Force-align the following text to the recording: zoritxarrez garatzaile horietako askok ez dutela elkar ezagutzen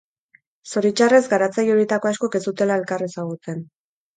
zoritxarrez 0.71 1.19
garatzaile 1.35 1.73
horietako 1.75 2.11
askok 2.13 2.39
ez 2.41 2.45
dutela 2.49 2.79
elkar 2.83 3.07
ezagutzen 3.11 3.63